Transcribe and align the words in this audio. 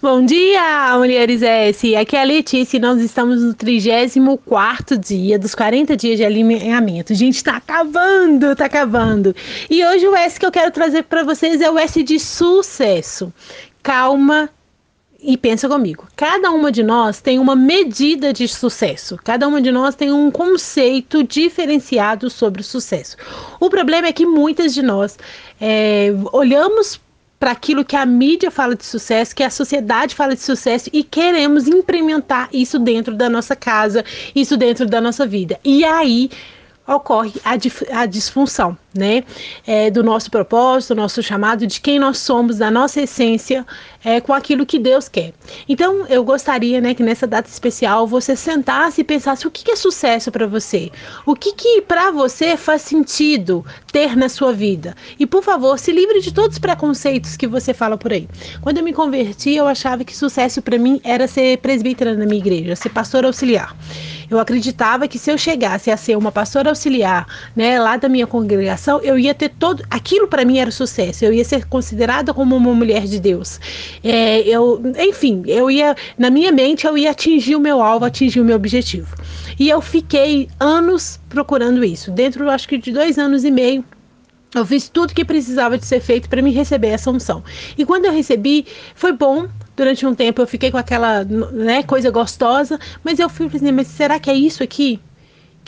Bom 0.00 0.24
dia, 0.24 0.96
Mulheres 0.96 1.42
S. 1.42 1.96
Aqui 1.96 2.14
é 2.14 2.20
a 2.20 2.24
Letícia 2.24 2.76
e 2.76 2.80
nós 2.80 3.00
estamos 3.00 3.42
no 3.42 3.52
34 3.52 4.96
dia 4.96 5.36
dos 5.36 5.56
40 5.56 5.96
dias 5.96 6.16
de 6.16 6.24
alinhamento. 6.24 7.12
Gente, 7.16 7.42
tá 7.42 7.56
acabando, 7.56 8.54
tá 8.54 8.66
acabando. 8.66 9.34
E 9.68 9.84
hoje 9.84 10.06
o 10.06 10.14
S 10.14 10.38
que 10.38 10.46
eu 10.46 10.52
quero 10.52 10.70
trazer 10.70 11.02
para 11.02 11.24
vocês 11.24 11.60
é 11.60 11.68
o 11.68 11.76
S 11.76 12.00
de 12.00 12.20
sucesso. 12.20 13.32
Calma 13.82 14.48
e 15.20 15.36
pensa 15.36 15.68
comigo. 15.68 16.06
Cada 16.14 16.52
uma 16.52 16.70
de 16.70 16.84
nós 16.84 17.20
tem 17.20 17.40
uma 17.40 17.56
medida 17.56 18.32
de 18.32 18.46
sucesso. 18.46 19.18
Cada 19.24 19.48
uma 19.48 19.60
de 19.60 19.72
nós 19.72 19.96
tem 19.96 20.12
um 20.12 20.30
conceito 20.30 21.24
diferenciado 21.24 22.30
sobre 22.30 22.60
o 22.60 22.64
sucesso. 22.64 23.16
O 23.58 23.68
problema 23.68 24.06
é 24.06 24.12
que 24.12 24.24
muitas 24.24 24.72
de 24.72 24.80
nós 24.80 25.18
é, 25.60 26.12
olhamos 26.32 27.00
para 27.38 27.52
aquilo 27.52 27.84
que 27.84 27.96
a 27.96 28.04
mídia 28.04 28.50
fala 28.50 28.74
de 28.74 28.84
sucesso, 28.84 29.34
que 29.34 29.42
a 29.42 29.50
sociedade 29.50 30.14
fala 30.14 30.34
de 30.34 30.42
sucesso 30.42 30.90
e 30.92 31.04
queremos 31.04 31.68
implementar 31.68 32.48
isso 32.52 32.78
dentro 32.78 33.14
da 33.14 33.28
nossa 33.28 33.54
casa, 33.54 34.04
isso 34.34 34.56
dentro 34.56 34.86
da 34.86 35.00
nossa 35.00 35.26
vida. 35.26 35.58
E 35.64 35.84
aí 35.84 36.30
ocorre 36.88 37.34
a, 37.44 37.52
a 38.00 38.06
disfunção, 38.06 38.76
né? 38.96 39.22
É, 39.66 39.90
do 39.90 40.02
nosso 40.02 40.30
propósito, 40.30 40.94
do 40.94 41.02
nosso 41.02 41.22
chamado, 41.22 41.66
de 41.66 41.80
quem 41.80 41.98
nós 41.98 42.18
somos, 42.18 42.56
da 42.56 42.70
nossa 42.70 43.02
essência, 43.02 43.66
é, 44.02 44.20
com 44.20 44.32
aquilo 44.32 44.64
que 44.64 44.78
Deus 44.78 45.08
quer. 45.08 45.32
Então, 45.68 46.06
eu 46.06 46.24
gostaria, 46.24 46.80
né, 46.80 46.94
que 46.94 47.02
nessa 47.02 47.26
data 47.26 47.48
especial 47.48 48.06
você 48.06 48.34
sentasse 48.34 49.00
e 49.00 49.04
pensasse 49.04 49.46
o 49.46 49.50
que, 49.50 49.64
que 49.64 49.72
é 49.72 49.76
sucesso 49.76 50.30
para 50.30 50.46
você, 50.46 50.90
o 51.26 51.34
que 51.34 51.52
que 51.52 51.82
para 51.82 52.10
você 52.10 52.56
faz 52.56 52.82
sentido 52.82 53.64
ter 53.92 54.16
na 54.16 54.28
sua 54.28 54.52
vida. 54.52 54.96
E 55.18 55.26
por 55.26 55.42
favor, 55.42 55.78
se 55.78 55.92
livre 55.92 56.20
de 56.20 56.32
todos 56.32 56.56
os 56.56 56.58
preconceitos 56.58 57.36
que 57.36 57.46
você 57.46 57.74
fala 57.74 57.98
por 57.98 58.12
aí. 58.12 58.28
Quando 58.62 58.78
eu 58.78 58.84
me 58.84 58.92
converti, 58.92 59.54
eu 59.54 59.66
achava 59.66 60.04
que 60.04 60.16
sucesso 60.16 60.62
para 60.62 60.78
mim 60.78 61.00
era 61.04 61.26
ser 61.26 61.58
presbítera 61.58 62.14
na 62.14 62.24
minha 62.24 62.38
igreja, 62.38 62.76
ser 62.76 62.90
pastor 62.90 63.24
auxiliar. 63.24 63.76
Eu 64.30 64.38
acreditava 64.38 65.08
que 65.08 65.18
se 65.18 65.30
eu 65.30 65.38
chegasse 65.38 65.90
a 65.90 65.96
ser 65.96 66.16
uma 66.16 66.30
pastora 66.30 66.68
auxiliar, 66.68 67.26
né, 67.56 67.78
lá 67.80 67.96
da 67.96 68.08
minha 68.08 68.26
congregação, 68.26 69.00
eu 69.00 69.18
ia 69.18 69.34
ter 69.34 69.48
todo. 69.48 69.82
Aquilo 69.90 70.28
para 70.28 70.44
mim 70.44 70.58
era 70.58 70.70
sucesso. 70.70 71.24
Eu 71.24 71.32
ia 71.32 71.44
ser 71.44 71.66
considerada 71.66 72.34
como 72.34 72.56
uma 72.56 72.74
mulher 72.74 73.04
de 73.04 73.18
Deus. 73.18 73.60
É, 74.04 74.40
eu, 74.40 74.82
enfim, 74.98 75.42
eu 75.46 75.70
ia 75.70 75.96
na 76.18 76.30
minha 76.30 76.52
mente 76.52 76.86
eu 76.86 76.96
ia 76.96 77.10
atingir 77.10 77.56
o 77.56 77.60
meu 77.60 77.82
alvo, 77.82 78.04
atingir 78.04 78.40
o 78.40 78.44
meu 78.44 78.56
objetivo. 78.56 79.14
E 79.58 79.68
eu 79.68 79.80
fiquei 79.80 80.48
anos 80.60 81.18
procurando 81.28 81.84
isso. 81.84 82.10
Dentro, 82.10 82.50
acho 82.50 82.68
que 82.68 82.78
de 82.78 82.92
dois 82.92 83.18
anos 83.18 83.44
e 83.44 83.50
meio, 83.50 83.84
eu 84.54 84.64
fiz 84.64 84.88
tudo 84.88 85.12
que 85.12 85.24
precisava 85.24 85.76
de 85.76 85.84
ser 85.84 86.00
feito 86.00 86.28
para 86.28 86.40
me 86.40 86.50
receber 86.50 86.88
essa 86.88 87.10
unção. 87.10 87.42
E 87.76 87.84
quando 87.84 88.06
eu 88.06 88.12
recebi, 88.12 88.66
foi 88.94 89.12
bom, 89.12 89.46
durante 89.78 90.04
um 90.04 90.12
tempo 90.14 90.42
eu 90.42 90.46
fiquei 90.46 90.72
com 90.72 90.76
aquela 90.76 91.24
né, 91.24 91.84
coisa 91.84 92.10
gostosa, 92.10 92.80
mas 93.04 93.20
eu 93.20 93.28
fui 93.28 93.46
assim, 93.46 93.70
mas 93.70 93.86
será 93.86 94.18
que 94.18 94.28
é 94.28 94.34
isso 94.34 94.62
aqui? 94.62 95.00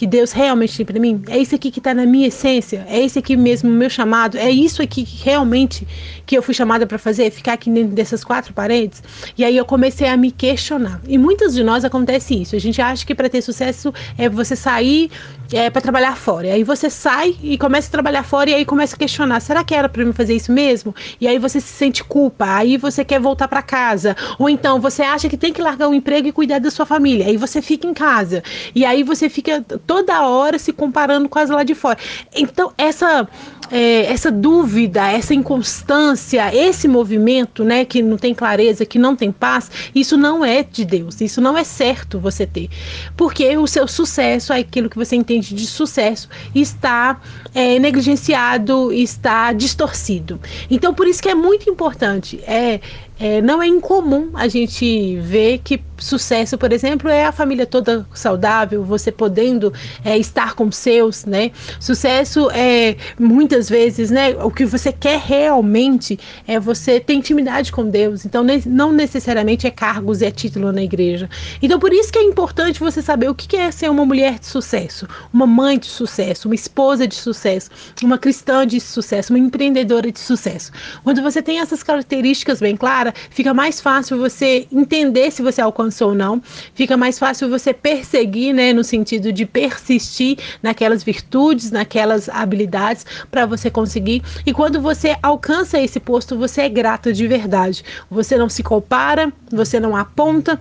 Que 0.00 0.06
Deus 0.06 0.32
realmente 0.32 0.78
tem 0.78 0.86
para 0.86 0.98
mim? 0.98 1.22
É 1.28 1.36
isso 1.36 1.54
aqui 1.54 1.70
que 1.70 1.78
está 1.78 1.92
na 1.92 2.06
minha 2.06 2.28
essência? 2.28 2.86
É 2.88 2.98
isso 2.98 3.18
aqui 3.18 3.36
mesmo 3.36 3.68
o 3.68 3.72
meu 3.74 3.90
chamado? 3.90 4.38
É 4.38 4.50
isso 4.50 4.80
aqui 4.80 5.04
que 5.04 5.22
realmente 5.22 5.86
que 6.24 6.38
eu 6.38 6.42
fui 6.42 6.54
chamada 6.54 6.86
para 6.86 6.96
fazer? 6.96 7.30
Ficar 7.30 7.52
aqui 7.52 7.68
dentro 7.68 7.94
dessas 7.94 8.24
quatro 8.24 8.54
paredes? 8.54 9.02
E 9.36 9.44
aí 9.44 9.54
eu 9.54 9.64
comecei 9.66 10.08
a 10.08 10.16
me 10.16 10.30
questionar. 10.30 11.02
E 11.06 11.18
muitas 11.18 11.52
de 11.52 11.62
nós 11.62 11.84
acontece 11.84 12.40
isso. 12.40 12.56
A 12.56 12.58
gente 12.58 12.80
acha 12.80 13.04
que 13.04 13.14
para 13.14 13.28
ter 13.28 13.42
sucesso 13.42 13.92
é 14.16 14.26
você 14.26 14.56
sair 14.56 15.10
é, 15.52 15.68
para 15.68 15.82
trabalhar 15.82 16.16
fora. 16.16 16.46
E 16.46 16.50
aí 16.50 16.64
você 16.64 16.88
sai 16.88 17.36
e 17.42 17.58
começa 17.58 17.88
a 17.88 17.90
trabalhar 17.90 18.22
fora 18.22 18.48
e 18.48 18.54
aí 18.54 18.64
começa 18.64 18.96
a 18.96 18.98
questionar: 18.98 19.40
será 19.40 19.62
que 19.62 19.74
era 19.74 19.86
para 19.86 20.02
mim 20.02 20.14
fazer 20.14 20.34
isso 20.34 20.50
mesmo? 20.50 20.94
E 21.20 21.28
aí 21.28 21.38
você 21.38 21.60
se 21.60 21.68
sente 21.74 22.02
culpa. 22.02 22.46
Aí 22.56 22.78
você 22.78 23.04
quer 23.04 23.20
voltar 23.20 23.48
para 23.48 23.60
casa. 23.60 24.16
Ou 24.38 24.48
então 24.48 24.80
você 24.80 25.02
acha 25.02 25.28
que 25.28 25.36
tem 25.36 25.52
que 25.52 25.60
largar 25.60 25.88
o 25.88 25.94
emprego 25.94 26.26
e 26.26 26.32
cuidar 26.32 26.58
da 26.58 26.70
sua 26.70 26.86
família. 26.86 27.26
Aí 27.26 27.36
você 27.36 27.60
fica 27.60 27.86
em 27.86 27.92
casa. 27.92 28.42
E 28.74 28.84
aí 28.84 29.02
você 29.02 29.28
fica 29.28 29.62
toda 29.90 30.24
hora 30.24 30.56
se 30.56 30.72
comparando 30.72 31.28
com 31.28 31.36
as 31.36 31.50
lá 31.50 31.64
de 31.64 31.74
fora. 31.74 31.98
Então, 32.32 32.72
essa 32.78 33.28
é, 33.70 34.06
essa 34.06 34.30
dúvida, 34.30 35.10
essa 35.10 35.32
inconstância, 35.32 36.54
esse 36.54 36.88
movimento, 36.88 37.64
né, 37.64 37.84
que 37.84 38.02
não 38.02 38.16
tem 38.16 38.34
clareza, 38.34 38.84
que 38.84 38.98
não 38.98 39.14
tem 39.14 39.30
paz, 39.30 39.70
isso 39.94 40.16
não 40.16 40.44
é 40.44 40.62
de 40.62 40.84
Deus, 40.84 41.20
isso 41.20 41.40
não 41.40 41.56
é 41.56 41.64
certo 41.64 42.18
você 42.18 42.46
ter, 42.46 42.68
porque 43.16 43.56
o 43.56 43.66
seu 43.66 43.86
sucesso, 43.86 44.52
aquilo 44.52 44.90
que 44.90 44.96
você 44.96 45.14
entende 45.14 45.54
de 45.54 45.66
sucesso, 45.66 46.28
está 46.54 47.20
é, 47.54 47.78
negligenciado, 47.78 48.92
está 48.92 49.52
distorcido. 49.52 50.40
Então, 50.70 50.92
por 50.92 51.06
isso 51.06 51.22
que 51.22 51.28
é 51.28 51.34
muito 51.34 51.70
importante, 51.70 52.40
é, 52.46 52.80
é 53.20 53.42
não 53.42 53.62
é 53.62 53.66
incomum 53.66 54.30
a 54.34 54.48
gente 54.48 55.16
ver 55.18 55.58
que 55.58 55.78
sucesso, 55.98 56.56
por 56.56 56.72
exemplo, 56.72 57.10
é 57.10 57.26
a 57.26 57.32
família 57.32 57.66
toda 57.66 58.06
saudável, 58.14 58.82
você 58.82 59.12
podendo 59.12 59.72
é, 60.04 60.16
estar 60.16 60.54
com 60.54 60.72
seus, 60.72 61.26
né? 61.26 61.50
Sucesso 61.78 62.50
é 62.52 62.96
muitas 63.18 63.68
vezes, 63.68 64.10
né? 64.10 64.30
O 64.42 64.50
que 64.50 64.64
você 64.64 64.92
quer 64.92 65.20
realmente 65.20 66.18
é 66.46 66.58
você 66.58 66.98
ter 66.98 67.12
intimidade 67.12 67.70
com 67.70 67.88
Deus. 67.88 68.24
Então, 68.24 68.44
não 68.66 68.92
necessariamente 68.92 69.66
é 69.66 69.70
cargos, 69.70 70.22
é 70.22 70.30
título 70.30 70.72
na 70.72 70.82
igreja. 70.82 71.28
Então, 71.60 71.78
por 71.78 71.92
isso 71.92 72.10
que 72.10 72.18
é 72.18 72.22
importante 72.22 72.80
você 72.80 73.02
saber 73.02 73.28
o 73.28 73.34
que 73.34 73.56
é 73.56 73.70
ser 73.70 73.90
uma 73.90 74.06
mulher 74.06 74.38
de 74.38 74.46
sucesso, 74.46 75.06
uma 75.32 75.46
mãe 75.46 75.78
de 75.78 75.86
sucesso, 75.86 76.48
uma 76.48 76.54
esposa 76.54 77.06
de 77.06 77.14
sucesso, 77.14 77.70
uma 78.02 78.16
cristã 78.16 78.66
de 78.66 78.80
sucesso, 78.80 79.32
uma 79.32 79.38
empreendedora 79.38 80.10
de 80.10 80.18
sucesso. 80.18 80.72
Quando 81.04 81.20
você 81.22 81.42
tem 81.42 81.60
essas 81.60 81.82
características 81.82 82.60
bem 82.60 82.76
claras, 82.76 83.09
fica 83.30 83.52
mais 83.54 83.80
fácil 83.80 84.18
você 84.18 84.66
entender 84.72 85.30
se 85.30 85.42
você 85.42 85.60
alcança 85.60 86.04
ou 86.04 86.14
não, 86.14 86.42
fica 86.74 86.96
mais 86.96 87.18
fácil 87.18 87.48
você 87.48 87.72
perseguir, 87.72 88.54
né, 88.54 88.72
no 88.72 88.84
sentido 88.84 89.32
de 89.32 89.46
persistir 89.46 90.38
naquelas 90.62 91.02
virtudes, 91.02 91.70
naquelas 91.70 92.28
habilidades 92.28 93.06
para 93.30 93.46
você 93.46 93.70
conseguir. 93.70 94.22
E 94.44 94.52
quando 94.52 94.80
você 94.80 95.16
alcança 95.22 95.80
esse 95.80 96.00
posto, 96.00 96.36
você 96.36 96.62
é 96.62 96.68
grato 96.68 97.12
de 97.12 97.26
verdade. 97.26 97.84
Você 98.10 98.36
não 98.36 98.48
se 98.48 98.62
compara, 98.62 99.32
você 99.50 99.78
não 99.78 99.96
aponta, 99.96 100.60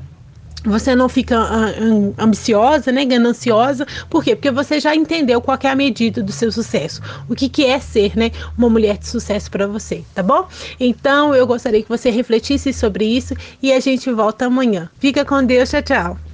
você 0.65 0.95
não 0.95 1.07
fica 1.07 1.37
ah, 1.37 1.73
ambiciosa, 2.17 2.91
né, 2.91 3.05
gananciosa, 3.05 3.85
por 4.09 4.23
quê? 4.23 4.35
Porque 4.35 4.51
você 4.51 4.79
já 4.79 4.95
entendeu 4.95 5.41
qual 5.41 5.57
é 5.61 5.67
a 5.67 5.75
medida 5.75 6.21
do 6.21 6.31
seu 6.31 6.51
sucesso, 6.51 7.01
o 7.29 7.35
que, 7.35 7.49
que 7.49 7.65
é 7.65 7.79
ser, 7.79 8.17
né, 8.17 8.31
uma 8.57 8.69
mulher 8.69 8.97
de 8.97 9.07
sucesso 9.07 9.49
para 9.49 9.67
você, 9.67 10.03
tá 10.13 10.23
bom? 10.23 10.47
Então 10.79 11.33
eu 11.33 11.45
gostaria 11.47 11.81
que 11.81 11.89
você 11.89 12.09
refletisse 12.09 12.73
sobre 12.73 13.05
isso 13.05 13.33
e 13.61 13.71
a 13.71 13.79
gente 13.79 14.11
volta 14.11 14.45
amanhã. 14.45 14.89
Fica 14.99 15.23
com 15.25 15.43
Deus, 15.43 15.69
tchau, 15.69 15.81
tchau. 15.81 16.19